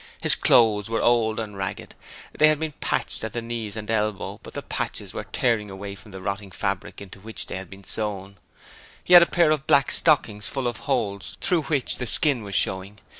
[0.19, 1.93] His clothes were old and ragged;
[2.35, 5.93] they had been patched at the knees and elbows, but the patches were tearing away
[5.93, 8.37] from the rotting fabric into which they had been sewn.
[9.03, 12.41] He had on a pair of black stockings full of holes through which the skin
[12.41, 12.97] was showing.